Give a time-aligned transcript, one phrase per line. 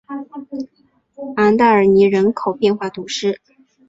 [1.35, 3.39] 昂代尔尼人口变化图示